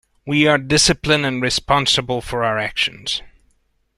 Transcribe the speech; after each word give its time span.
We 0.25 0.47
are 0.47 0.57
discipline 0.57 1.23
and 1.25 1.43
responsible 1.43 2.21
for 2.21 2.43
our 2.43 2.57
actions. 2.57 3.21